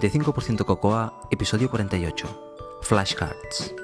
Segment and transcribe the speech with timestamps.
[0.00, 2.26] 85% Cocoa, episodio 48.
[2.80, 3.74] Flashcards.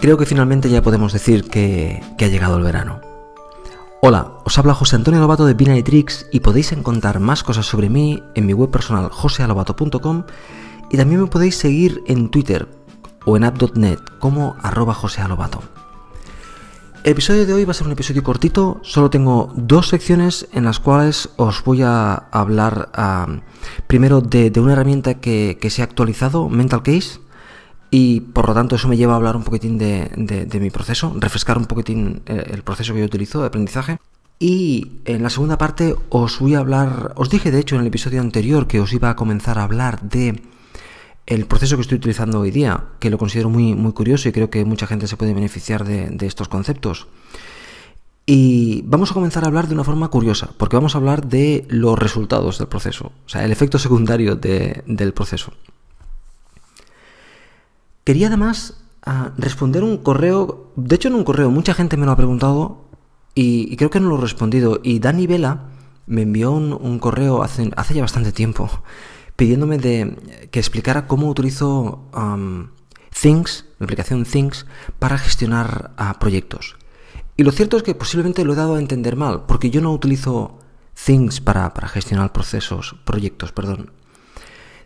[0.00, 3.00] Creo que finalmente ya podemos decir que, que ha llegado el verano.
[4.00, 7.88] Hola, os habla José Antonio Lobato de Binary Tricks y podéis encontrar más cosas sobre
[7.88, 10.24] mí en mi web personal josealobato.com
[10.92, 12.68] y también me podéis seguir en Twitter
[13.24, 15.62] o en app.net como arroba josealobato.
[17.02, 20.64] El episodio de hoy va a ser un episodio cortito, solo tengo dos secciones en
[20.64, 23.40] las cuales os voy a hablar uh,
[23.88, 27.18] primero de, una herramienta que, que, se ha actualizado, Mental Case,
[27.90, 30.70] y por lo tanto eso me lleva a hablar un poquitín de, de, de mi
[30.70, 33.98] proceso, refrescar un poquitín eh, el proceso que yo utilizo de aprendizaje.
[34.38, 37.86] Y en la segunda parte os voy a hablar, os dije de hecho en el
[37.88, 40.40] episodio anterior que os iba a comenzar a hablar de
[41.26, 44.50] el proceso que estoy utilizando hoy día, que lo considero muy, muy curioso y creo
[44.50, 47.06] que mucha gente se puede beneficiar de, estos conceptos.
[48.26, 51.64] Y vamos a comenzar a hablar de una forma curiosa, porque vamos a hablar de
[51.68, 55.52] los resultados del proceso, o sea, el efecto secundario de, del proceso.
[58.04, 62.12] Quería además uh, responder un correo, de hecho en un correo mucha gente me lo
[62.12, 62.84] ha preguntado
[63.34, 64.80] y, y creo que no lo he respondido.
[64.82, 65.66] Y Dani Vela
[66.06, 68.70] me envió un, un correo hace, hace, ya bastante tiempo
[69.36, 72.02] pidiéndome de que explicara cómo utilizo
[73.20, 74.66] Things, la aplicación Things,
[74.98, 76.76] para gestionar uh, proyectos.
[77.36, 79.92] Y lo cierto es que posiblemente lo he dado a entender mal, porque yo no
[79.92, 80.58] utilizo
[80.94, 83.90] Things para, para gestionar procesos, proyectos, perdón.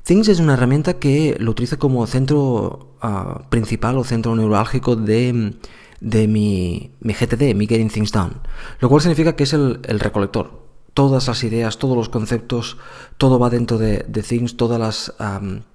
[0.05, 5.55] Things es una herramienta que lo utilizo como centro uh, principal o centro neurálgico de,
[6.01, 8.35] de mi, mi, GTD, mi Getting Things Done,
[8.79, 10.66] lo cual significa que es el, recolector.
[10.97, 12.79] Todas las ideas, todos los conceptos,
[13.19, 15.12] todo va dentro de, Things, todas las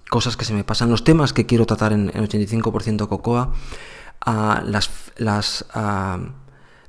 [0.09, 3.53] cosas que se me pasan, los temas que quiero tratar en, en 85% Cocoa,
[4.25, 5.65] uh, las, las,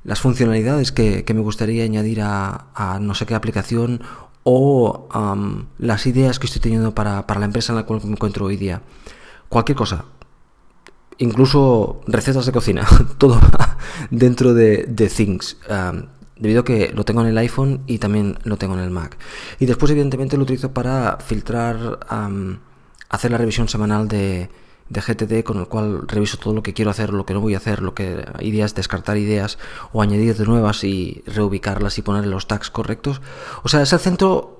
[0.03, 4.01] las funcionalidades que, que, me gustaría añadir a, no sé qué aplicación
[4.41, 5.07] o
[5.77, 8.57] las ideas que estoy teniendo para, para, la empresa en la cual me encuentro hoy
[8.57, 8.81] día.
[9.47, 10.05] Cualquier cosa.
[11.19, 12.87] Incluso recetas de cocina.
[13.19, 13.39] Todo
[14.09, 15.57] dentro de, Things.
[16.37, 19.17] Debido a que lo tengo en el iPhone y también lo tengo en el Mac.
[19.59, 21.99] Y después, evidentemente, lo utilizo para filtrar,
[23.09, 24.49] hacer la revisión semanal de,
[24.89, 27.55] de GTD con el cual reviso todo lo que quiero hacer, lo que no voy
[27.55, 29.57] a hacer, lo que ideas, descartar ideas
[29.91, 33.21] o añadir de nuevas y reubicarlas y ponerle los tags correctos.
[33.63, 34.59] O sea, es el centro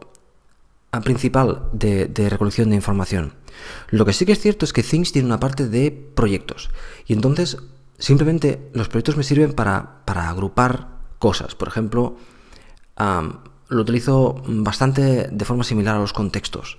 [1.03, 3.33] principal de, de, recolección de información.
[3.89, 6.69] Lo que sí que es cierto es que Things tiene una parte de proyectos
[7.07, 7.57] y entonces
[7.97, 10.92] simplemente los proyectos me sirven para, para agrupar
[11.23, 11.55] cosas.
[11.55, 12.17] Por ejemplo,
[12.97, 16.77] lo utilizo bastante de forma similar a los contextos.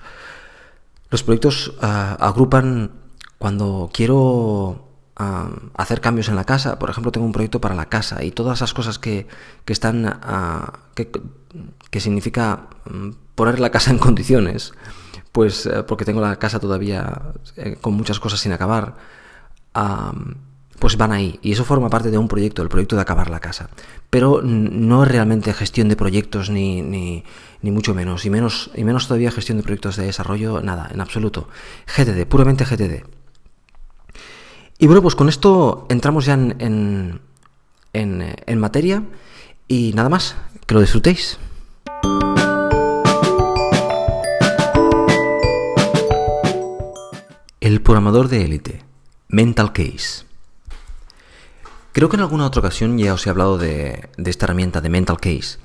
[1.09, 2.91] Los proyectos uh, agrupan
[3.38, 4.84] cuando quiero
[5.16, 8.59] hacer cambios en la casa, por ejemplo, tengo un proyecto para la casa y todas
[8.59, 9.28] esas cosas que,
[9.65, 11.10] que están, uh, que,
[11.91, 14.72] que, significa mm, poner la casa en condiciones,
[15.31, 18.97] pues uh, porque tengo la casa todavía eh, con muchas cosas sin acabar,
[20.78, 21.38] pues van ahí.
[21.42, 23.70] Y eso forma parte de un proyecto, el proyecto de acabar la casa.
[24.10, 27.24] Pero no es realmente gestión de proyectos ni, ni,
[27.62, 28.24] ni mucho menos.
[28.24, 28.70] Y, menos.
[28.74, 31.48] y menos todavía gestión de proyectos de desarrollo, nada, en absoluto.
[31.86, 33.04] GTD, puramente GTD.
[34.78, 37.20] Y bueno, pues con esto entramos ya en, en,
[37.92, 39.04] en, en materia
[39.68, 40.36] y nada más,
[40.66, 41.38] que lo disfrutéis.
[47.60, 48.84] El programador de élite,
[49.28, 50.34] Mental Case.
[51.94, 55.16] Creo que en alguna otra ocasión ya os he hablado de, esta herramienta de Mental
[55.21, 55.59] Case.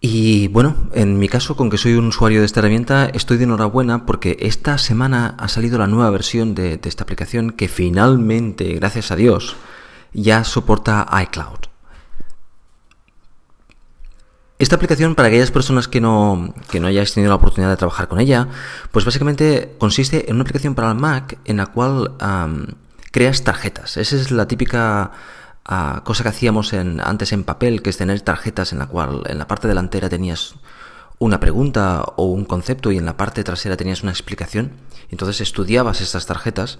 [0.00, 3.44] Y bueno, en mi caso, con que soy un usuario de esta herramienta, estoy de
[3.44, 9.10] enhorabuena porque esta semana ha salido la nueva versión de, esta aplicación que finalmente, gracias
[9.10, 9.56] a Dios,
[10.14, 11.58] ya soporta iCloud.
[14.58, 18.08] Esta aplicación, para aquellas personas que no, que no hayáis tenido la oportunidad de trabajar
[18.08, 18.48] con ella,
[18.90, 22.14] pues básicamente consiste en una aplicación para el Mac en la cual
[23.10, 23.96] creas tarjetas.
[23.96, 25.12] Esa es la típica
[25.68, 29.22] uh, cosa que hacíamos en, antes en papel, que es tener tarjetas en la cual
[29.26, 30.54] en la parte delantera tenías
[31.18, 34.72] una pregunta o un concepto y en la parte trasera tenías una explicación.
[35.10, 36.78] Entonces estudiabas estas tarjetas.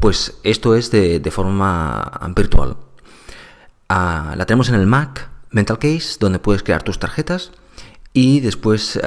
[0.00, 2.76] Pues esto es de, forma virtual.
[3.90, 7.52] Uh, la tenemos en el Mac, Mental Case, donde puedes crear tus tarjetas.
[8.20, 9.00] Y después uh,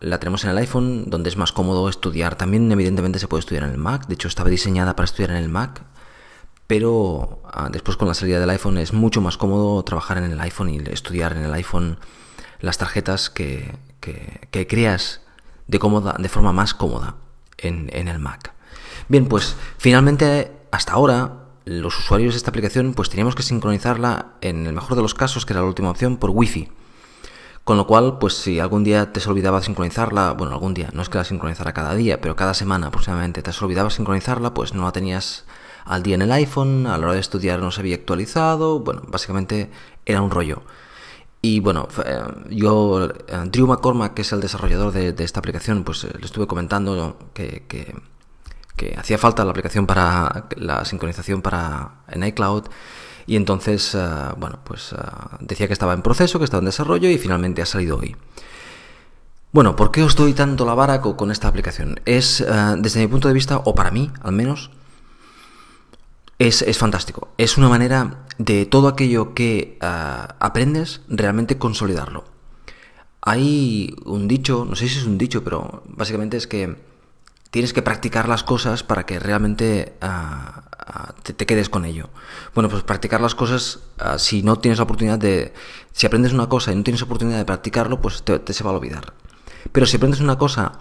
[0.00, 2.36] la tenemos en el iPhone, donde es más cómodo estudiar.
[2.36, 4.06] También, evidentemente, se puede estudiar en el Mac.
[4.06, 5.82] De hecho, estaba diseñada para estudiar en el Mac
[6.66, 10.40] pero uh, después con la salida del iPhone es mucho más cómodo trabajar en el
[10.40, 11.98] iPhone y estudiar en el iPhone
[12.60, 15.20] las tarjetas que, que, que creas
[15.66, 17.16] de, cómoda, de forma más cómoda.
[17.58, 18.52] en, en el Mac.
[19.08, 24.66] Bien, pues finalmente hasta ahora los usuarios de esta aplicación pues teníamos que sincronizarla en
[24.66, 26.70] el mejor de los casos, que era la última opción, por Wi-Fi.
[27.64, 31.08] Con lo cual, pues si algún día te olvidaba sincronizarla, bueno, algún día, no es
[31.08, 34.92] que la sincronizara cada día, pero cada semana aproximadamente te olvidaba sincronizarla, pues no la
[34.92, 35.46] tenías
[35.86, 39.02] al día en el iPhone, a la hora de estudiar no se había actualizado, bueno,
[39.06, 39.70] básicamente
[40.04, 40.62] era un rollo.
[41.40, 43.10] Y bueno, eh, yo, eh,
[43.50, 47.64] Drew McCormack, que es el desarrollador de, esta aplicación, pues eh, le estuve comentando que,
[47.68, 47.94] que,
[48.98, 52.64] hacía falta la aplicación para la sincronización para en iCloud
[53.26, 53.98] y entonces, eh,
[54.36, 54.96] bueno, pues eh,
[55.40, 58.16] decía que estaba en proceso, que estaba en desarrollo y finalmente ha salido hoy.
[59.52, 62.00] Bueno, ¿por qué os doy tanto la vara con esta aplicación?
[62.04, 62.46] Es, eh,
[62.78, 64.70] desde mi punto de vista, o para mí al menos,
[66.38, 67.28] es, es fantástico.
[67.38, 72.24] Es una manera de todo aquello que aprendes realmente consolidarlo.
[73.22, 76.76] Hay un dicho, no sé si es un dicho, pero básicamente es que
[77.54, 79.92] tienes que practicar las cosas para que realmente
[81.22, 82.10] te, quedes con ello.
[82.52, 85.54] Bueno, pues practicar las cosas, ah, si no tienes la oportunidad de...
[85.92, 88.74] Si aprendes una cosa y no tienes oportunidad de practicarlo, pues te, se va a
[88.74, 89.12] olvidar.
[89.70, 90.80] Pero si aprendes una cosa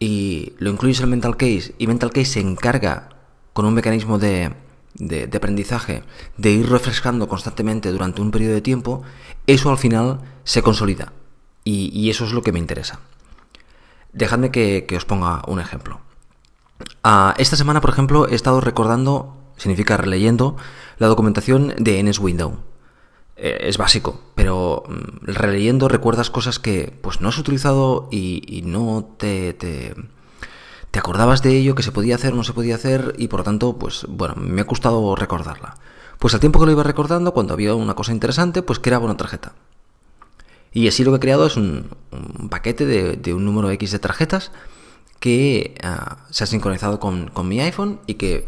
[0.00, 3.10] y lo incluyes en Mental Case y Mental Case se encarga
[3.52, 4.52] con un mecanismo de,
[4.94, 6.02] de, aprendizaje
[6.36, 9.04] de ir refrescando constantemente durante un periodo de tiempo,
[9.46, 11.12] eso al final se consolida.
[11.62, 12.98] Y, eso es lo que me interesa.
[14.12, 16.00] Dejadme que os ponga un ejemplo.
[17.02, 20.56] Ah, esta semana, por ejemplo, he estado recordando, significa releyendo,
[20.98, 22.58] la documentación de NS Window.
[23.36, 29.14] Eh, es básico, pero mm, releyendo recuerdas cosas que pues no has utilizado y, no
[29.16, 29.94] te, te,
[30.98, 33.44] acordabas de ello, que se podía hacer o no se podía hacer, y por lo
[33.44, 35.76] tanto, pues bueno, me ha gustado recordarla.
[36.18, 39.16] Pues al tiempo que lo iba recordando, cuando había una cosa interesante, pues creaba una
[39.16, 39.54] tarjeta.
[40.72, 41.90] Y así lo que he creado es un,
[42.50, 44.52] paquete de, un número X de tarjetas
[45.20, 48.46] que ah, se ha sincronizado con, mi iPhone y que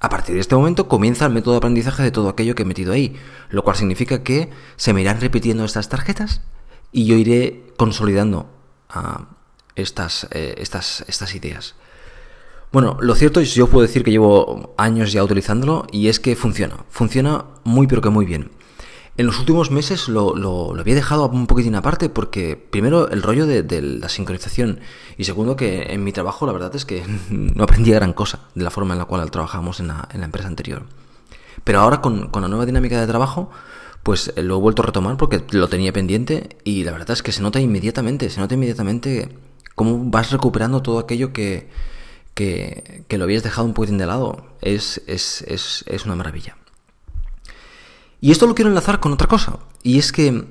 [0.00, 2.66] a partir de este momento comienza el método de aprendizaje de todo aquello que he
[2.66, 3.16] metido ahí,
[3.50, 6.40] lo cual significa que se me irán repitiendo estas tarjetas
[6.92, 8.48] y yo iré consolidando
[8.88, 9.26] ah,
[9.74, 11.74] estas, eh, estas ideas.
[12.70, 16.36] Bueno, lo cierto es, yo puedo decir que llevo años ya utilizándolo y es que
[16.36, 18.50] funciona, funciona muy pero que muy bien.
[19.18, 23.82] En los últimos meses lo, había dejado un poquitín aparte porque primero el rollo de,
[23.82, 24.78] la sincronización
[25.16, 28.62] y segundo que en mi trabajo la verdad es que no aprendía gran cosa de
[28.62, 30.84] la forma en la cual trabajamos en la, empresa anterior.
[31.64, 33.50] Pero ahora con, la nueva dinámica de trabajo
[34.04, 37.32] pues lo he vuelto a retomar porque lo tenía pendiente y la verdad es que
[37.32, 39.36] se nota inmediatamente, se nota inmediatamente
[39.74, 41.68] cómo vas recuperando todo aquello que,
[42.34, 44.46] que, lo habías dejado un poquitín de lado.
[44.60, 46.56] Es, es, es, es una maravilla.
[48.20, 49.58] Y esto lo quiero enlazar con otra cosa.
[49.82, 50.44] Y es que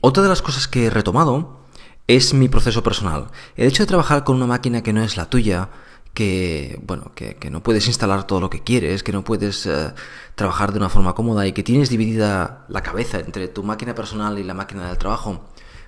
[0.00, 1.60] otra de las cosas que he retomado
[2.06, 3.28] es mi proceso personal.
[3.56, 5.70] El hecho de trabajar con una máquina que no es la tuya,
[6.12, 9.92] que bueno, que, no puedes instalar todo lo que quieres, que no puedes eh,
[10.34, 14.38] trabajar de una forma cómoda y que tienes dividida la cabeza entre tu máquina personal
[14.38, 15.44] y la máquina del trabajo,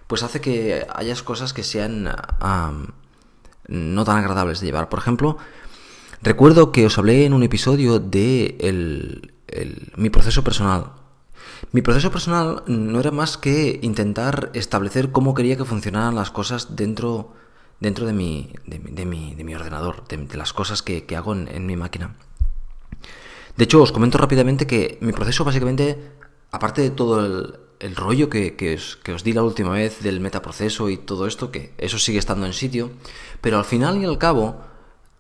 [0.07, 2.11] pues hace que hayas cosas que sean
[3.69, 4.89] no tan agradables de llevar.
[4.89, 5.39] Por ejemplo,
[6.23, 9.36] recuerdo que os hablé en un episodio de el,
[9.97, 10.93] mi proceso personal.
[11.73, 16.77] Mi proceso personal no era más que intentar establecer cómo quería que funcionaran las cosas
[16.77, 17.33] dentro,
[17.81, 21.77] dentro de, mi, de, mi, de mi ordenador, de, las cosas que, hago en, mi
[21.77, 22.15] máquina.
[23.57, 26.13] De hecho, os comento rápidamente que mi proceso básicamente,
[26.51, 31.27] aparte de todo el, rollo que, os, di la última vez del metaproceso y todo
[31.27, 32.91] esto, que eso sigue estando en sitio,
[33.41, 34.61] pero al final y al cabo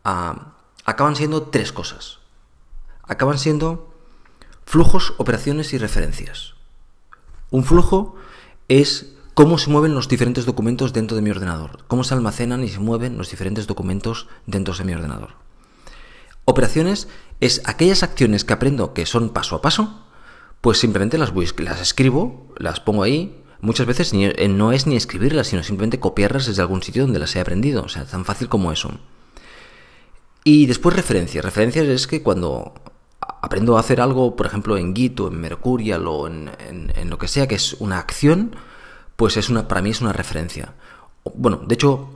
[0.05, 2.19] ah, acaban siendo tres cosas.
[3.02, 3.96] Acaban siendo
[4.66, 6.54] Flujos, operaciones y referencias.
[7.50, 8.16] Un flujo
[8.66, 12.68] es cómo se mueven los diferentes documentos dentro de mi ordenador, cómo se almacenan y
[12.68, 15.35] se mueven los diferentes documentos dentro de mi ordenador.
[16.44, 17.06] Operaciones
[17.40, 20.04] es aquellas acciones que aprendo que son paso a paso,
[20.61, 21.32] pues simplemente las,
[21.80, 23.40] escribo, las pongo ahí.
[23.61, 27.37] Muchas veces eh, no es ni escribirlas, sino simplemente copiarlas desde algún sitio donde las
[27.37, 27.85] he aprendido.
[27.85, 28.90] O sea, tan fácil como eso.
[30.42, 31.44] Y después referencias.
[31.44, 32.75] Referencias es que cuando
[33.47, 36.50] aprendo a hacer algo, por ejemplo, en Git o en Mercurial o en,
[37.09, 38.57] lo que sea, que es una acción,
[39.15, 40.75] pues es una, para mí es una referencia.
[41.35, 42.11] Bueno, de hecho,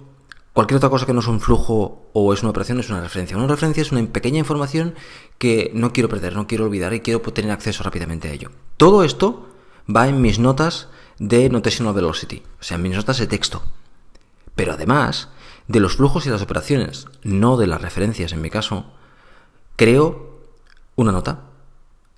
[0.52, 3.36] cualquier otra cosa que no es un flujo o es una operación es una referencia.
[3.36, 4.94] Una referencia es una pequeña información
[5.38, 8.50] que no quiero perder, no quiero olvidar y quiero tener acceso rápidamente a ello.
[8.76, 9.48] Todo esto
[9.94, 13.62] va en mis notas de Notational Velocity, o sea, en mis notas de texto.
[14.56, 15.28] Pero además
[15.68, 18.86] de los flujos y las operaciones, no de las referencias en mi caso,
[19.76, 20.29] creo
[21.00, 21.40] una nota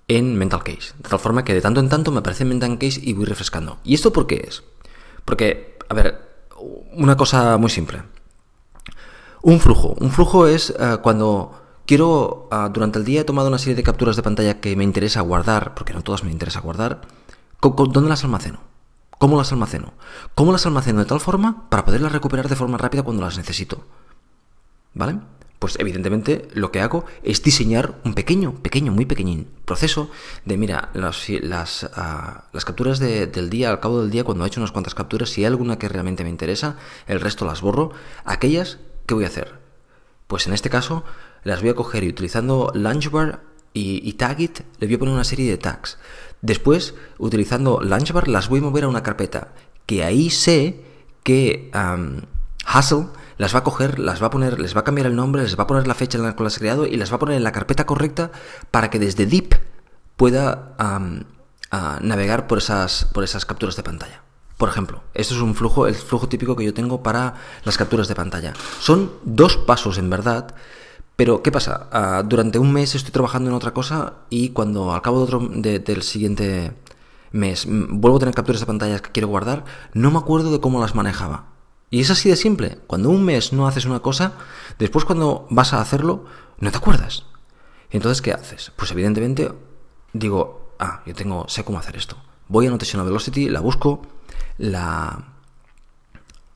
[0.07, 0.93] en Mental Case.
[0.97, 3.79] De tal forma que de tanto en tanto me aparece Mental Case y voy refrescando.
[3.83, 4.63] ¿Y esto por qué es?
[5.25, 6.19] Porque, a ver,
[6.93, 8.03] una cosa muy simple.
[9.41, 9.95] Un flujo.
[9.99, 13.83] Un flujo es eh, cuando quiero, ah, durante el día he tomado una serie de
[13.83, 17.01] capturas de pantalla que me interesa guardar, porque no todas me interesa guardar.
[17.61, 18.59] ¿Dónde las almaceno?
[19.17, 19.93] ¿Cómo las almaceno?
[20.35, 23.85] ¿Cómo las almaceno de tal forma para poderlas recuperar de forma rápida cuando las necesito?
[24.93, 25.19] ¿Vale?
[25.63, 30.11] Pues evidentemente lo que hago es diseñar un pequeño, pequeño, muy pequeñín proceso
[30.43, 34.47] de, mira, las, las, ah, las capturas del día, al cabo del día, cuando he
[34.49, 36.75] hecho unas cuantas capturas, si hay alguna que realmente me interesa,
[37.07, 37.93] el resto las borro.
[38.25, 39.53] Aquellas, ¿qué voy a hacer?
[40.27, 41.05] Pues en este caso
[41.45, 43.39] las voy a coger y utilizando Launchbar
[43.71, 45.97] y, y Tagit le voy a poner una serie de tags.
[46.41, 49.53] Después, utilizando Launchbar, las voy a mover a una carpeta
[49.85, 50.83] que ahí sé
[51.23, 51.71] que
[52.67, 55.43] Hustle las va a coger, las va a poner, les va a cambiar el nombre,
[55.43, 57.17] les va a poner la fecha en la que las he creado y las va
[57.17, 58.31] a poner en la carpeta correcta
[58.71, 59.59] para que desde Deep
[60.15, 60.77] pueda
[61.99, 64.21] navegar por esas, por esas capturas de pantalla.
[64.57, 67.33] Por ejemplo, esto es un flujo, el flujo típico que yo tengo para
[67.65, 68.53] las capturas de pantalla.
[68.79, 70.55] Son dos pasos en verdad,
[71.17, 71.89] pero ¿qué pasa?
[71.91, 75.49] Ah, durante un mes estoy trabajando en otra cosa y cuando al cabo de otro,
[75.49, 76.71] del siguiente
[77.33, 80.79] mes vuelvo a tener capturas de pantallas que quiero guardar, no me acuerdo de cómo
[80.79, 81.52] las manejaba.
[81.93, 82.79] Y es así de simple.
[82.87, 84.33] Cuando un mes no haces una cosa,
[84.79, 86.25] después cuando vas a hacerlo,
[86.57, 87.27] no te acuerdas.
[87.91, 88.71] Entonces, ¿qué haces?
[88.75, 89.51] Pues evidentemente
[90.11, 92.17] digo, ah, yo tengo, sé cómo hacer esto.
[92.47, 94.01] Voy a Notation Velocity, la busco,
[94.57, 95.35] la,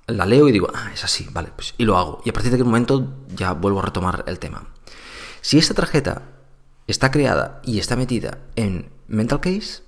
[0.07, 2.19] la leo y digo, ah, es así, vale, pues, y lo hago.
[2.25, 4.63] Y a partir de aquel momento ya vuelvo a retomar el tema.
[5.41, 6.23] Si esta tarjeta
[6.87, 9.83] está creada y está metida en Mental Case,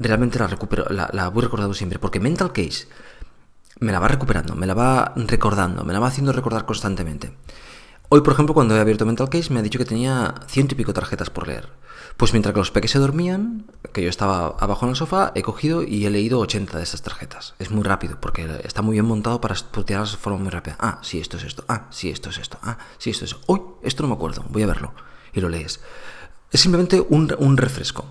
[0.00, 2.88] realmente la recupero, la, la voy recordando siempre, porque Mental Case
[3.80, 7.32] me la va recuperando, me la va recordando, me la va haciendo recordar constantemente.
[8.10, 10.76] Hoy, por ejemplo, cuando he abierto Mental Case, me ha dicho que tenía ciento y
[10.76, 11.68] pico tarjetas por leer.
[12.16, 15.42] Pues mientras que los peques se dormían, que yo estaba abajo en el sofá, he
[15.42, 17.54] cogido y he leído 80 de esas tarjetas.
[17.58, 20.76] Es muy rápido, porque está muy bien montado para tirarlas de forma muy rápida.
[20.80, 21.64] Ah, sí, esto es esto.
[21.68, 22.58] Ah, sí, esto es esto.
[22.62, 23.40] Ah, sí, esto es eso.
[23.46, 24.44] Uy, esto no me acuerdo.
[24.50, 24.92] Voy a verlo.
[25.32, 25.80] Y lo lees.
[26.50, 28.06] Es simplemente un, un refresco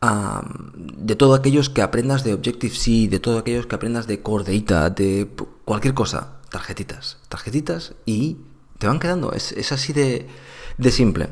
[0.00, 4.88] de todo aquellos que aprendas de Objective-C, de todo aquellos que aprendas de Core Data,
[4.88, 5.28] de
[5.66, 8.38] cualquier cosa, tarjetitas, tarjetitas y
[8.78, 10.26] te van quedando, es, así de,
[10.78, 11.28] de, simple.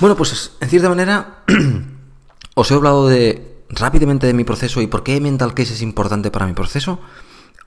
[0.00, 1.44] Bueno, pues en cierta manera
[2.54, 6.32] os he hablado de rápidamente de mi proceso y por qué Mental Case es importante
[6.32, 6.98] para mi proceso.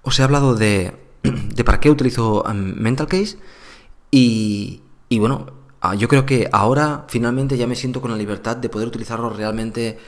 [0.02, 3.38] Os he hablado de, de para qué utilizo Mental Case
[4.12, 5.63] y, y bueno,
[5.98, 10.00] yo creo que ahora finalmente ya me siento con la libertad de poder utilizarlo realmente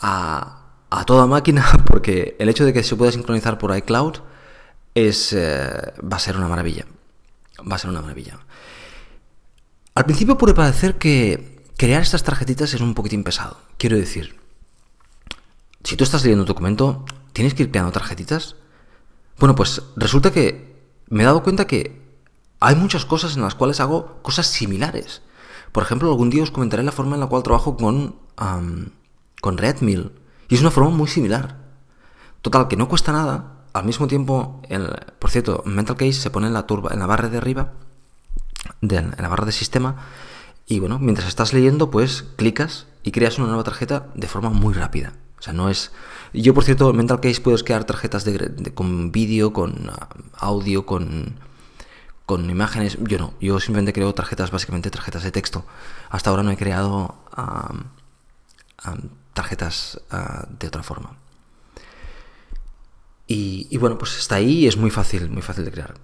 [0.00, 0.60] a,
[1.06, 4.18] toda máquina, porque el hecho de que se pueda sincronizar por iCloud
[4.94, 6.86] es, eh, va a ser una maravilla.
[7.60, 8.38] Va a ser una maravilla.
[9.96, 13.58] Al principio puede parecer que crear estas tarjetitas es un poquitín pesado.
[13.76, 14.38] Quiero decir,
[15.82, 18.54] si tú estás leyendo un documento, ¿tienes que ir creando tarjetitas?
[19.38, 20.76] Bueno, pues resulta que
[21.08, 22.03] me he dado cuenta que
[22.64, 25.20] hay muchas cosas en las cuales hago cosas similares.
[25.70, 28.16] Por ejemplo, algún día os comentaré la forma en la cual trabajo con,
[29.40, 30.12] con Redmill.
[30.48, 31.58] Y es una forma muy similar.
[32.40, 33.52] Total, que no cuesta nada.
[33.74, 34.62] Al mismo tiempo,
[35.18, 37.72] por cierto, Mental Case se pone en la, turba, en la barra de arriba,
[38.80, 39.96] en la barra de sistema.
[40.66, 44.72] Y bueno, mientras estás leyendo, pues clicas y creas una nueva tarjeta de forma muy
[44.72, 45.12] rápida.
[45.38, 45.92] O sea, no es.
[46.32, 48.24] Yo, por cierto, en Mental Case puedes crear tarjetas
[48.72, 49.90] con vídeo, con
[50.38, 51.34] audio, con
[52.26, 52.98] con imágenes.
[53.00, 55.64] Yo no, yo simplemente creo tarjetas, básicamente tarjetas de texto.
[56.10, 57.14] Hasta ahora no he creado
[59.32, 61.18] tarjetas ah, de otra forma.
[63.26, 65.94] Y, bueno, pues está ahí es muy fácil, muy fácil de crear.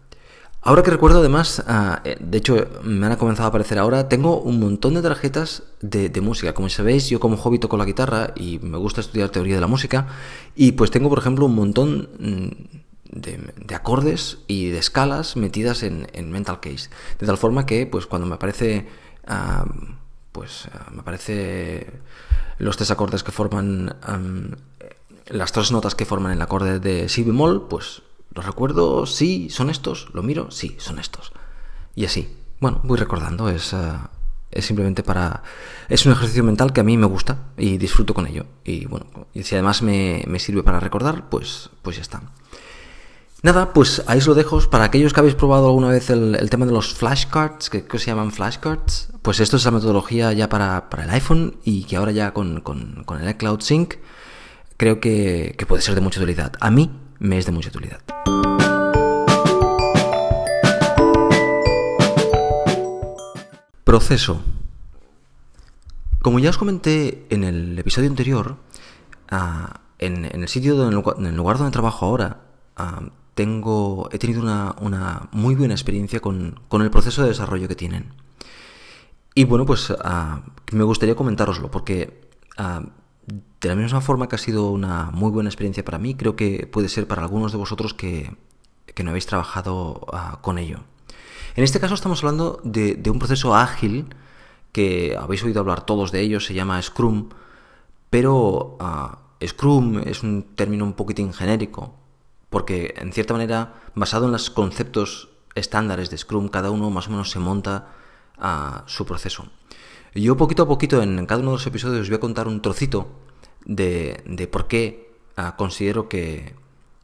[0.62, 4.40] Ahora que recuerdo, además, ah, eh, de hecho, me han comenzado a aparecer ahora, tengo
[4.40, 6.54] un montón de tarjetas de, de, música.
[6.54, 9.66] Como sabéis, yo como hobby toco la guitarra y me gusta estudiar teoría de la
[9.66, 10.08] música.
[10.56, 12.08] Y pues tengo, por ejemplo, un montón
[13.12, 16.90] de, acordes y de escalas metidas en, Mental Case.
[17.18, 18.86] De tal forma que, pues cuando me aparece,
[20.32, 21.90] pues me aparece
[22.58, 23.96] los tres acordes que forman,
[25.26, 28.02] las tres notas que forman el acorde de si bemol, pues
[28.32, 31.32] los recuerdo, sí, son estos, lo miro, sí, son estos.
[31.94, 32.36] Y así.
[32.60, 34.10] Bueno, voy recordando, es, ah,
[34.50, 35.42] es simplemente para...
[35.88, 38.44] Es un ejercicio mental que a mí me gusta y disfruto con ello.
[38.64, 42.22] Y bueno, y si además me, me sirve para recordar, pues, pues ya está.
[43.42, 44.60] Nada, pues ahí os lo dejo.
[44.68, 48.32] Para aquellos que habéis probado alguna vez el, tema de los flashcards, que, se llaman
[48.32, 52.62] flashcards, pues esto es la metodología ya para, el iPhone y que ahora ya con,
[53.20, 53.94] el iCloud Sync
[54.76, 56.52] creo que, puede ser de mucha utilidad.
[56.60, 58.00] A mí me es de mucha utilidad.
[63.84, 64.42] Proceso.
[66.20, 68.56] Como ya os comenté en el episodio anterior,
[69.30, 72.42] ah, en, el sitio, en el lugar donde trabajo ahora,
[72.76, 73.00] ah,
[73.34, 78.12] tengo, he tenido una, muy buena experiencia con, el proceso de desarrollo que tienen.
[79.34, 82.82] Y bueno, pues ah, me gustaría comentároslo, porque ah,
[83.26, 86.68] de la misma forma que ha sido una muy buena experiencia para mí, creo que
[86.70, 88.36] puede ser para algunos de vosotros que,
[89.02, 90.80] no habéis trabajado ah, con ello.
[91.56, 94.14] En este caso estamos hablando de, un proceso ágil,
[94.72, 97.30] que habéis oído hablar todos de ellos, se llama Scrum,
[98.10, 98.76] pero
[99.44, 101.94] Scrum es un término un poquitín genérico,
[102.50, 107.10] porque en cierta manera, basado en los conceptos estándares de Scrum, cada uno más o
[107.10, 107.92] menos se monta
[108.38, 109.46] a su proceso.
[110.14, 112.60] Yo poquito a poquito en cada uno de los episodios os voy a contar un
[112.60, 113.08] trocito
[113.64, 116.54] de, por qué ah, considero que,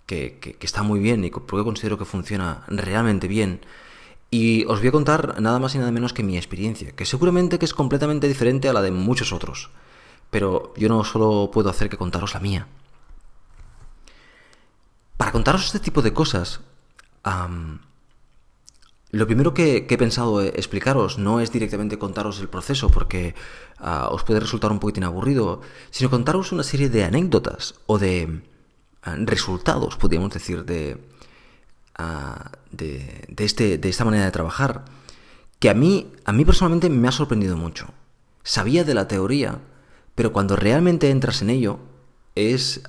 [0.06, 3.60] que, está muy bien y por qué considero que funciona realmente bien.
[4.30, 7.60] Y os voy a contar nada más y nada menos que mi experiencia, que seguramente
[7.60, 9.70] que es completamente diferente a la de muchos otros.
[10.30, 12.66] Pero yo no solo puedo hacer que contaros la mía.
[15.16, 16.60] Para contaros este tipo de cosas,
[19.10, 23.34] lo primero que, he pensado explicaros no es directamente contaros el proceso, porque
[23.78, 28.42] ah, os puede resultar un poquitín aburrido, sino contaros una serie de anécdotas o de
[29.02, 30.64] ah, resultados, podríamos decir,
[31.96, 34.84] ah, de, de, este, de esta manera de trabajar,
[35.58, 37.86] que a mí, a mí personalmente me ha sorprendido mucho.
[38.42, 39.60] Sabía de la teoría,
[40.14, 41.78] pero cuando realmente entras en ello,
[42.34, 42.82] es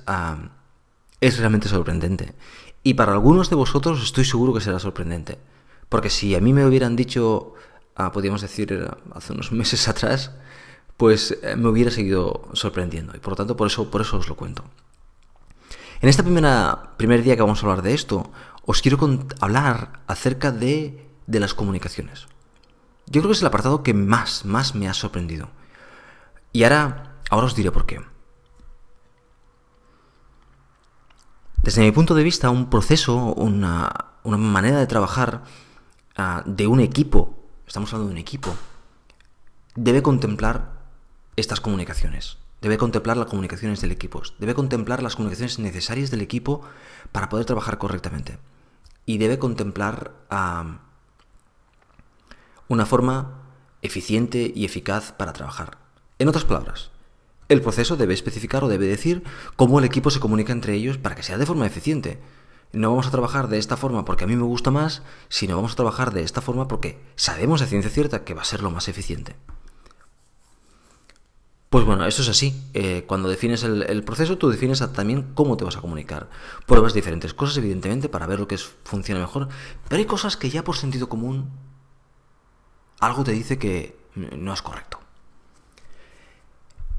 [1.20, 2.34] es realmente sorprendente.
[2.82, 5.38] Y para algunos de vosotros estoy seguro que será sorprendente.
[5.88, 7.54] Porque si a mí me hubieran dicho,
[7.96, 10.32] ah, podríamos decir, hace unos meses atrás,
[10.96, 13.16] pues eh, me hubiera seguido sorprendiendo.
[13.16, 14.64] Y por lo tanto, por eso, por eso os lo cuento.
[16.00, 18.30] En este primera, primer día que vamos a hablar de esto,
[18.64, 18.98] os quiero
[19.40, 22.26] hablar acerca de, de las comunicaciones.
[23.06, 25.48] Yo creo que es el apartado que más, más me ha sorprendido.
[26.52, 28.00] Y ahora, ahora os diré por qué.
[31.62, 33.92] Desde mi punto de vista, un proceso, una,
[34.24, 35.42] manera de trabajar
[36.16, 38.54] ah, de un equipo, estamos hablando de un equipo,
[39.74, 40.72] debe contemplar
[41.36, 42.38] estas comunicaciones.
[42.60, 44.22] Debe contemplar las comunicaciones del equipo.
[44.38, 46.62] Debe contemplar las comunicaciones necesarias del equipo
[47.12, 48.38] para poder trabajar correctamente.
[49.06, 50.80] Y debe contemplar ah,
[52.66, 53.42] una forma
[53.82, 55.78] eficiente y eficaz para trabajar.
[56.18, 56.90] En otras palabras,
[57.48, 59.22] el proceso debe especificar o debe decir
[59.56, 62.20] cómo el equipo se comunica entre ellos para que sea de forma eficiente.
[62.72, 65.72] No vamos a trabajar de esta forma porque a mí me gusta más, sino vamos
[65.72, 68.70] a trabajar de esta forma porque sabemos a ciencia cierta que va a ser lo
[68.70, 69.36] más eficiente.
[71.70, 72.62] Pues bueno, eso es así.
[72.72, 76.30] Eh, cuando defines el, proceso, tú defines también cómo te vas a comunicar.
[76.66, 79.48] Pruebas diferentes cosas, evidentemente, para ver lo que funciona mejor.
[79.86, 81.50] Pero hay cosas que ya por sentido común
[83.00, 84.98] algo te dice que no es correcto.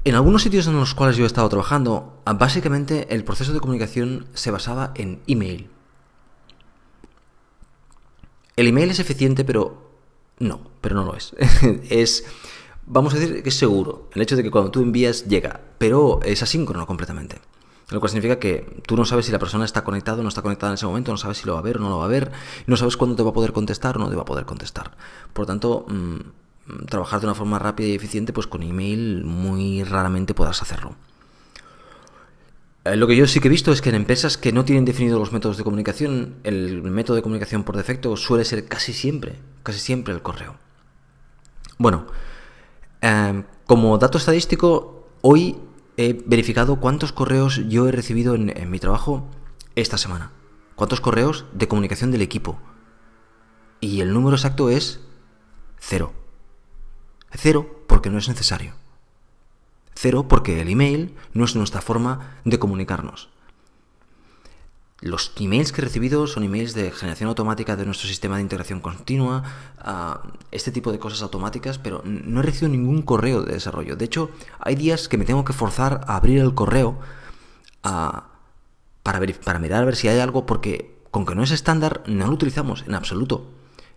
[0.02, 4.26] En algunos sitios en los cuales yo he estado trabajando, básicamente el proceso de comunicación
[4.32, 5.68] se basaba en email.
[8.56, 9.90] El email es eficiente, pero
[10.38, 11.34] no, pero no lo es.
[11.90, 12.24] es,
[12.86, 14.08] vamos a decir que es seguro.
[14.14, 17.38] El hecho de que cuando tú envías llega, pero es asíncrono completamente.
[17.90, 20.40] Lo cual significa que tú no sabes si la persona está conectada o no está
[20.40, 22.06] conectada en ese momento, no sabes si lo va a ver o no lo va
[22.06, 22.32] a ver,
[22.66, 24.96] no sabes cuándo te va a poder contestar o no te va a poder contestar.
[25.34, 26.20] Por lo tanto, mm,
[26.88, 30.96] trabajar de una forma rápida y eficiente, pues con email muy raramente puedas hacerlo.
[32.84, 34.84] Eh, lo que yo sí que he visto es que en empresas que no tienen
[34.84, 39.38] definidos los métodos de comunicación, el método de comunicación por defecto suele ser casi siempre,
[39.62, 40.56] casi siempre el correo.
[41.78, 42.06] Bueno,
[43.02, 45.58] eh, como dato estadístico, hoy
[45.96, 49.28] he verificado cuántos correos yo he recibido en mi trabajo
[49.74, 50.32] esta semana.
[50.74, 52.58] ¿Cuántos correos de comunicación del equipo?
[53.80, 55.00] Y el número exacto es
[55.78, 56.14] cero.
[57.32, 58.74] Cero porque no es necesario.
[59.94, 63.28] Cero porque el email no es nuestra forma de comunicarnos.
[65.02, 68.80] Los emails que he recibido son emails de generación automática de nuestro sistema de integración
[68.80, 69.44] continua,
[70.50, 73.96] este tipo de cosas automáticas, pero no he recibido ningún correo de desarrollo.
[73.96, 76.98] De hecho, hay días que me tengo que forzar a abrir el correo
[77.80, 78.30] para,
[79.02, 82.34] para mirar a ver si hay algo, porque con que no es estándar, no lo
[82.34, 83.48] utilizamos en absoluto.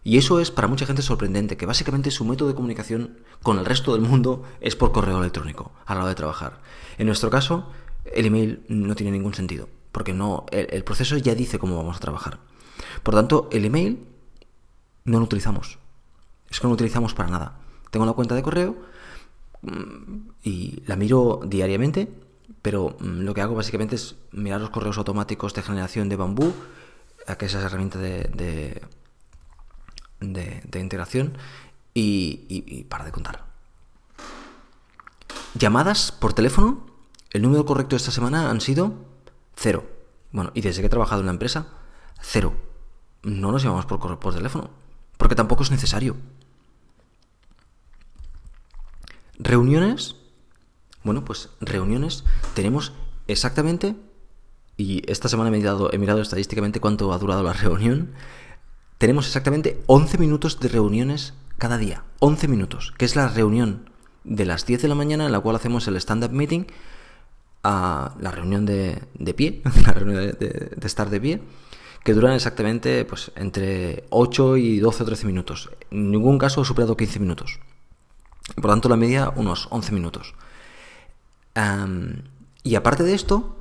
[0.03, 3.65] Y eso es para mucha gente sorprendente, que básicamente su método de comunicación con el
[3.65, 6.59] resto del mundo es por correo electrónico a la hora de trabajar.
[6.97, 7.69] En nuestro caso,
[8.05, 12.01] el email no tiene ningún sentido, porque no, el, proceso ya dice cómo vamos a
[12.01, 12.39] trabajar.
[13.01, 14.05] Por tanto, el email
[15.05, 15.79] no lo utilizamos.
[16.49, 17.59] Es que no lo utilizamos para nada.
[17.89, 18.75] Tengo una cuenta de correo
[19.61, 22.11] mm, y la miro diariamente,
[22.61, 26.53] pero mm, lo que hago básicamente es mirar los correos automáticos de generación de bambú,
[27.37, 28.81] que es herramienta de,
[30.79, 31.38] integración
[31.93, 33.45] y, para de contar.
[35.55, 36.86] Llamadas por teléfono,
[37.31, 38.93] el número correcto esta semana han sido
[39.55, 39.86] cero.
[40.31, 41.67] Bueno, y desde que he trabajado en la empresa,
[42.21, 42.53] cero.
[43.21, 44.71] No nos llamamos por, por teléfono,
[45.17, 46.15] porque tampoco es necesario.
[49.38, 50.15] Reuniones,
[51.03, 52.93] bueno, pues reuniones tenemos
[53.27, 53.95] exactamente,
[54.75, 58.13] y esta semana he mirado estadísticamente cuánto ha durado la reunión,
[59.03, 62.05] tenemos exactamente 11 minutos de reuniones cada día.
[62.19, 63.89] 11 minutos, que es la reunión
[64.23, 66.67] de las 10 de la mañana en la cual hacemos el stand-up meeting,
[67.65, 69.03] a la reunión de,
[69.35, 71.41] pie, la reunión de, estar de pie,
[72.05, 75.69] que duran exactamente pues, entre 8 y 12 o 13 minutos.
[75.91, 77.59] En ningún caso he superado 15 minutos.
[78.55, 80.33] Por tanto, la media unos 11 minutos.
[82.63, 83.57] y aparte de esto,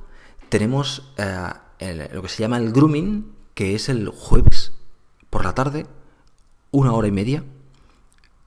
[0.47, 4.71] tenemos eh, lo que se llama el grooming, que es el jueves
[5.33, 5.87] por la tarde,
[6.69, 7.43] una hora y media.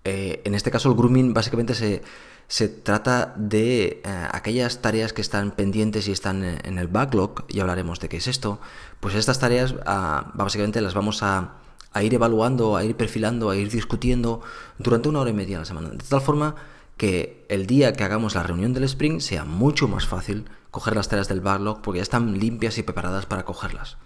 [0.05, 2.01] Eh, en este caso, el grooming básicamente se,
[2.47, 7.59] se trata de eh, aquellas tareas que están pendientes y están en el backlog, y
[7.59, 8.61] hablaremos de qué es esto.
[9.01, 11.55] Pues estas tareas ah, básicamente las vamos a,
[11.93, 14.43] a ir evaluando, a ir perfilando, a ir discutiendo
[14.79, 15.89] durante una hora y media a la semana.
[15.89, 16.55] De tal forma
[16.97, 21.09] que el día que hagamos la reunión del sprint sea mucho más fácil coger las
[21.09, 23.97] tareas del backlog porque ya están limpias y preparadas para cogerlas.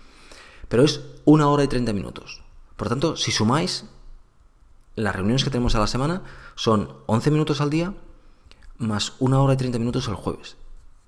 [0.68, 2.42] Pero es una hora y 30 minutos.
[2.80, 3.84] Por tanto, si sumáis,
[4.96, 6.22] las reuniones que tenemos a la semana
[6.54, 7.92] son 11 minutos al día
[8.78, 10.56] más una hora y 30 minutos el jueves.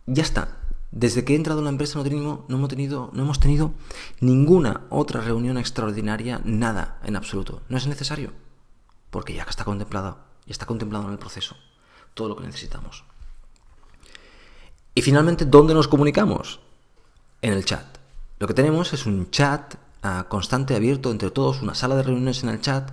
[0.05, 0.59] Ya está.
[0.91, 2.57] Desde que he entrado en la empresa no, no
[3.17, 3.73] hemos tenido
[4.21, 7.63] ninguna otra reunión extraordinaria, nada en absoluto.
[7.71, 8.35] No es necesario,
[9.09, 11.57] porque ya está contemplado, ya está contemplado en el proceso
[12.13, 13.03] todo lo que necesitamos.
[14.95, 16.61] Y finalmente, ¿dónde nos comunicamos?
[17.41, 17.97] En el chat.
[18.41, 22.43] Lo que tenemos es un chat uh, constante, abierto entre todos, una sala de reuniones
[22.43, 22.91] en el chat,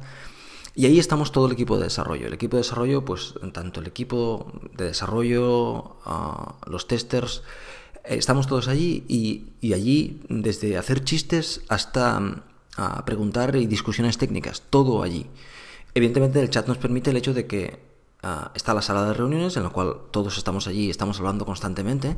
[0.75, 2.27] y ahí estamos todo el equipo de desarrollo.
[2.27, 7.43] El equipo de desarrollo, pues tanto el equipo de desarrollo, uh, los testers,
[8.03, 12.41] estamos todos allí y, allí, desde hacer chistes hasta mm,
[13.05, 15.25] preguntar y discusiones técnicas, todo allí.
[15.93, 17.79] Evidentemente el chat nos permite el hecho de que
[18.23, 22.15] ah, está la sala de reuniones en la cual todos estamos allí estamos hablando constantemente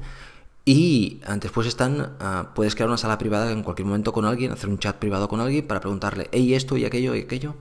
[0.65, 4.51] y ah, después están, ah, puedes crear una sala privada en cualquier momento con alguien,
[4.51, 7.55] hacer un chat privado con alguien para preguntarle, hey, esto y aquello y aquello.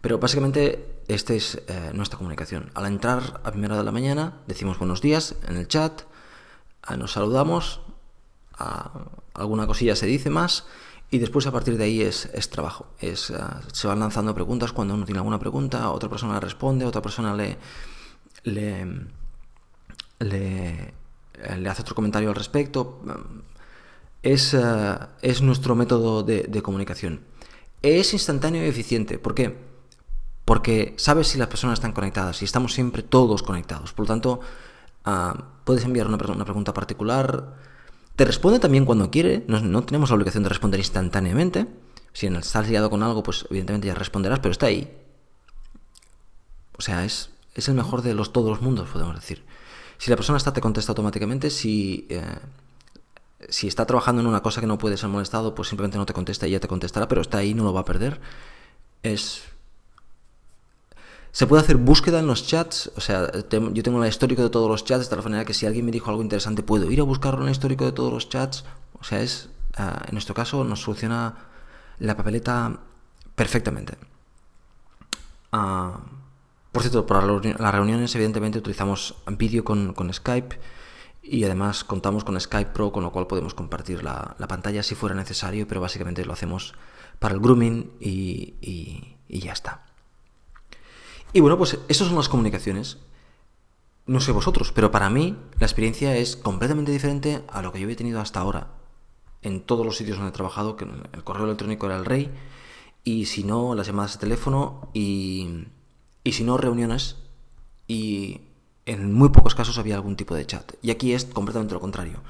[0.00, 2.70] Pero básicamente esta es eh, nuestra comunicación.
[2.74, 6.02] Al entrar a primera de la mañana decimos buenos días en el chat,
[6.98, 7.80] nos saludamos,
[9.34, 10.66] alguna cosilla se dice más
[11.10, 12.86] y después a partir de ahí es, trabajo.
[12.98, 13.32] Es,
[13.72, 17.58] se van lanzando preguntas cuando uno tiene alguna pregunta, otra persona responde, otra persona le,
[18.44, 19.06] le,
[21.68, 23.00] hace otro comentario al respecto.
[24.22, 24.60] Es, eh,
[25.22, 27.20] es nuestro método de, comunicación.
[27.82, 29.18] Es instantáneo y eficiente.
[29.18, 29.56] ¿Por qué?
[30.44, 33.92] Porque sabes si las personas están conectadas y estamos siempre todos conectados.
[33.92, 34.40] Por lo tanto,
[35.04, 37.56] Ah, puedes enviar una, pregunta particular.
[38.16, 39.44] Te responde también cuando quiere.
[39.48, 41.66] No, tenemos la obligación de responder instantáneamente.
[42.12, 44.96] Si estás liado con algo, pues evidentemente ya responderás, pero está ahí.
[46.76, 49.44] O sea, es, es el mejor de los todos los mundos, podemos decir.
[50.02, 51.48] Si la persona está, te contesta automáticamente.
[51.48, 52.20] Si, eh,
[53.48, 56.12] si está trabajando en una cosa que no puede ser molestado, pues simplemente no te
[56.12, 58.20] contesta y ya te contestará, pero está ahí, no lo va a perder.
[59.04, 59.42] Es
[61.30, 64.68] se puede hacer búsqueda en los chats, o sea, yo tengo el histórico de todos
[64.68, 67.04] los chats, de tal manera que si alguien me dijo algo interesante, puedo ir a
[67.04, 68.64] buscarlo en el histórico de todos los chats.
[68.98, 71.36] O sea, es, ah, en nuestro caso nos soluciona
[72.00, 72.80] la papeleta
[73.36, 73.96] perfectamente.
[75.52, 76.00] Ah,
[76.72, 80.58] por cierto, para las reuniones evidentemente utilizamos vídeo con, Skype
[81.22, 85.14] y además contamos con Skype Pro, con lo cual podemos compartir la, pantalla si fuera
[85.14, 86.74] necesario, pero básicamente lo hacemos
[87.18, 89.84] para el grooming y ya está.
[91.32, 92.98] Y bueno, pues esas son las comunicaciones.
[94.04, 97.86] No sé vosotros, pero para mí la experiencia es completamente diferente a lo que yo
[97.86, 98.68] había tenido hasta ahora.
[99.40, 102.30] En todos los sitios donde he trabajado, que el correo electrónico era el rey,
[103.04, 105.66] y si no, las llamadas de teléfono, y,
[106.24, 107.16] y si no, reuniones,
[107.88, 108.40] y
[108.86, 110.72] en muy pocos casos había algún tipo de chat.
[110.82, 112.20] Y aquí es completamente lo contrario.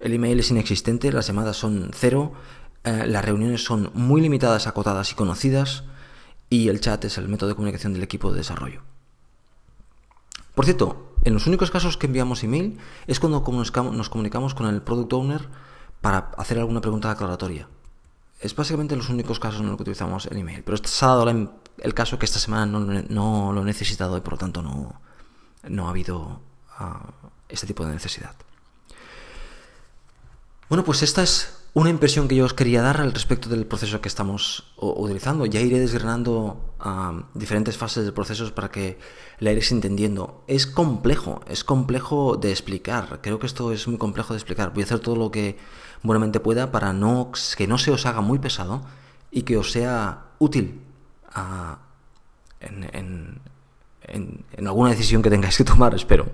[0.00, 2.32] El email es inexistente, las llamadas son cero,
[2.84, 5.84] eh, las reuniones son muy limitadas, acotadas y conocidas,
[6.50, 8.82] y el chat es el método de comunicación del equipo de desarrollo.
[10.54, 14.82] Por cierto, en los únicos casos que enviamos email es cuando nos comunicamos con el
[14.82, 15.48] product owner
[16.00, 17.68] para hacer alguna pregunta aclaratoria.
[18.40, 20.62] Es básicamente los únicos casos en los que utilizamos el email.
[20.62, 21.24] Pero se ha dado
[21.78, 25.90] el caso que esta semana no, lo he necesitado y por lo tanto no, ha
[25.90, 26.40] habido
[26.78, 27.12] ah,
[27.48, 28.34] este tipo de necesidad.
[30.68, 34.00] Bueno, pues esta es una impresión que yo os quería dar al respecto del proceso
[34.00, 35.44] que estamos utilizando.
[35.44, 36.74] Ya iré desgranando
[37.34, 38.98] diferentes fases del proceso para que
[39.40, 40.44] la iréis entendiendo.
[40.46, 43.18] Es complejo, es complejo de explicar.
[43.22, 44.72] Creo que esto es muy complejo de explicar.
[44.72, 45.58] Voy a hacer todo lo que
[46.02, 46.92] buenamente pueda para
[47.56, 48.82] que no se os haga muy pesado
[49.32, 50.83] y que os sea útil
[52.60, 53.40] en,
[54.66, 56.26] alguna decisión que tengáis que tomar, espero.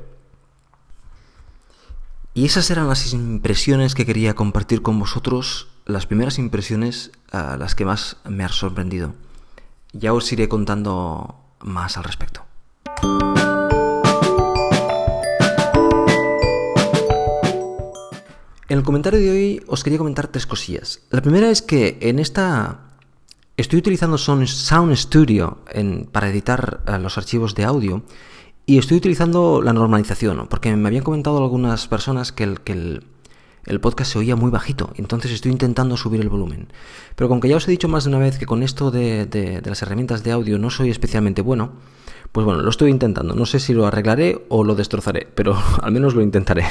[2.32, 7.74] Y esas eran las impresiones que quería compartir con vosotros, las primeras impresiones a las
[7.74, 9.14] que más me han sorprendido.
[9.92, 12.44] Ya os iré contando más al respecto.
[18.68, 21.00] En el comentario de hoy os quería comentar tres cosillas.
[21.10, 22.89] La primera es que en esta
[23.61, 25.59] estoy utilizando Sound Studio
[26.12, 28.03] para editar eh, los archivos de audio
[28.66, 33.05] y estoy utilizando la normalización, porque me habían comentado algunas personas que el,
[33.66, 36.68] el, podcast se oía muy bajito, entonces estoy intentando subir el volumen.
[37.16, 39.27] Pero con que ya os he dicho más de una vez que con esto de,
[39.27, 41.73] de, las herramientas de audio no soy especialmente bueno,
[42.33, 43.35] pues bueno, lo estoy intentando.
[43.35, 46.64] No sé si lo arreglaré o lo destrozaré, pero al menos lo intentaré.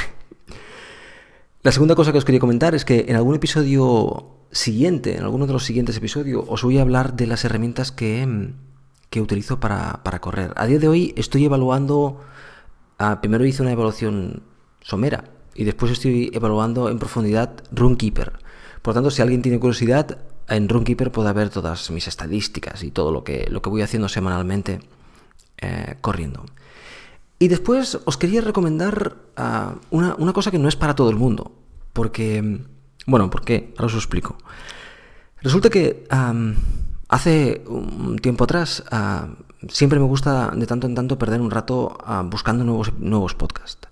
[1.61, 5.45] La segunda cosa que os quería comentar es que en algún episodio siguiente, en alguno
[5.45, 8.53] de los siguientes episodios, os voy a hablar de las herramientas que
[9.09, 10.53] que utilizo para, correr.
[10.55, 12.21] A día de hoy estoy evaluando,
[12.97, 14.43] ah, primero hice una evaluación
[14.81, 18.33] somera y después estoy evaluando en profundidad Runkeeper.
[18.81, 23.11] Por tanto, si alguien tiene curiosidad, en Runkeeper puede ver todas mis estadísticas y todo
[23.11, 24.79] lo que, lo que voy haciendo semanalmente
[25.57, 26.45] eh, corriendo.
[27.39, 31.51] Y después os quería recomendar ah, una, cosa que no es para todo el mundo.
[31.93, 32.59] Porque,
[33.07, 33.73] bueno, ¿por qué?
[33.77, 34.37] Ahora os lo explico.
[35.41, 36.05] Resulta que
[37.09, 39.29] Hace un tiempo atrás ah,
[39.67, 43.89] siempre me gusta de tanto en tanto perder un rato ah, buscando nuevos, nuevos podcasts.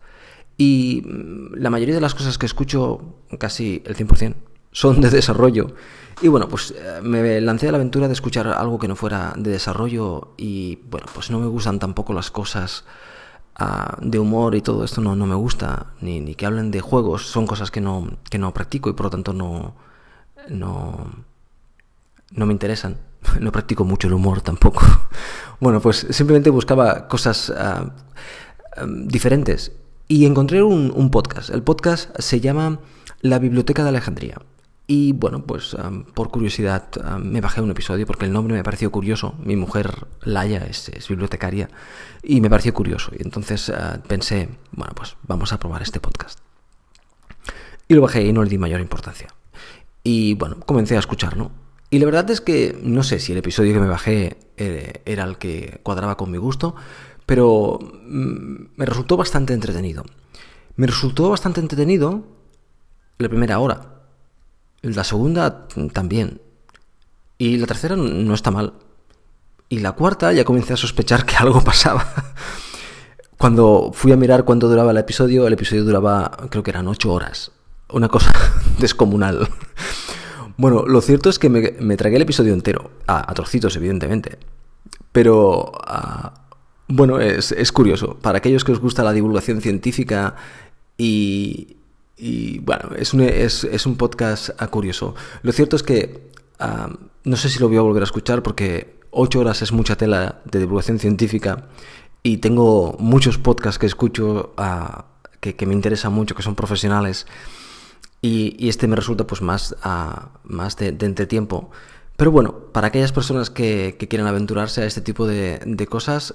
[0.56, 4.36] Y mm, la mayoría de las cosas que escucho, casi el 100%,
[4.72, 5.74] son de desarrollo.
[6.22, 9.34] Y bueno, pues eh, me lancé a la aventura de escuchar algo que no fuera
[9.36, 12.86] de desarrollo y bueno, pues no me gustan tampoco las cosas
[13.58, 16.82] ah, de humor y todo esto no, no me gusta, ni, ni, que hablen de
[16.82, 19.76] juegos, son cosas que no, que no practico y por lo tanto no,
[20.50, 21.12] no,
[22.32, 22.98] no me interesan.
[23.42, 24.82] No practico mucho el humor tampoco.
[25.60, 27.92] Bueno, pues simplemente buscaba cosas ah,
[28.86, 29.72] diferentes
[30.08, 31.50] y encontré un, podcast.
[31.50, 32.80] El podcast se llama
[33.22, 34.38] La Biblioteca de Alejandría.
[34.90, 35.76] Y bueno, pues
[36.14, 39.36] por curiosidad me bajé un episodio porque el nombre me pareció curioso.
[39.44, 41.70] Mi mujer, Laia, es, bibliotecaria
[42.24, 43.12] y me pareció curioso.
[43.18, 46.40] Y entonces ah, pensé, bueno, pues vamos a probar este podcast.
[47.90, 49.28] Y lo bajé y no le di mayor importancia.
[50.04, 51.52] Y bueno, comencé a escuchar, ¿no?
[51.90, 55.26] Y la verdad es que no sé si el episodio que me bajé eh, era
[55.26, 56.76] el que cuadraba con mi gusto,
[57.26, 60.06] pero mm, me resultó bastante entretenido.
[60.78, 62.24] Me resultó bastante entretenido
[63.18, 63.97] la primera hora.
[64.96, 66.42] La segunda también.
[67.38, 68.74] Y la tercera no está mal.
[69.70, 72.08] Y la cuarta ya comencé a sospechar que algo pasaba.
[73.38, 77.14] Cuando fui a mirar cuánto duraba el episodio, el episodio duraba, creo que eran ocho
[77.14, 77.52] horas.
[77.90, 78.34] Una cosa
[78.80, 79.48] descomunal.
[80.58, 84.40] Bueno, lo cierto es que me, tragué el episodio entero, a, trocitos, evidentemente.
[85.12, 86.34] Pero, ah,
[86.88, 88.18] bueno, es, curioso.
[88.20, 90.36] Para aquellos que os gusta la divulgación científica
[90.98, 91.77] y,
[92.60, 95.16] bueno, es un, es, un podcast ah, curioso.
[95.44, 96.90] Lo cierto es que ah,
[97.24, 100.42] no sé si lo voy a volver a escuchar porque ocho horas es mucha tela
[100.46, 101.68] de divulgación científica
[102.24, 104.54] y tengo muchos podcasts que escucho
[105.40, 107.26] que, que me interesan mucho, que son profesionales
[108.22, 109.76] y, este me resulta pues más,
[110.44, 111.70] más de, entretiempo.
[112.18, 116.34] Pero bueno, para aquellas personas que, que quieran aventurarse a este tipo de, cosas,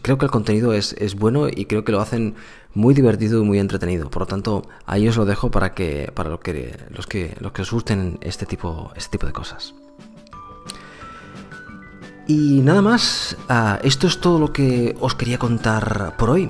[0.00, 2.36] creo que el contenido es, bueno y creo que lo hacen
[2.72, 4.10] muy divertido y muy entretenido.
[4.10, 7.50] Por lo tanto, ahí os lo dejo para que para lo que, los que los
[7.50, 9.74] que os gusten este tipo, este tipo de cosas.
[12.28, 16.48] Y nada más, ah, esto es todo lo que os quería contar por hoy.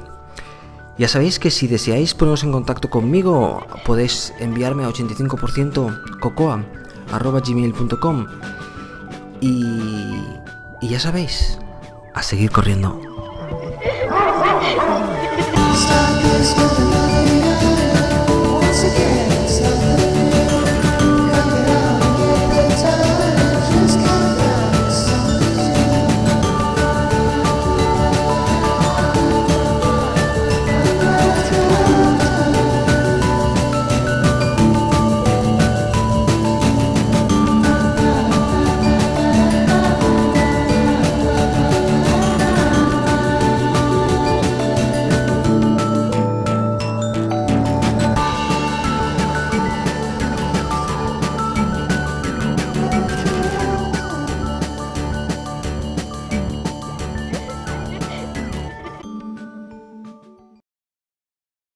[0.98, 8.26] Ya sabéis que si deseáis poneros en contacto conmigo, podéis enviarme a 85% cocoa.gmail.com
[9.40, 10.40] y,
[10.80, 11.58] ya sabéis,
[12.14, 13.00] a seguir corriendo.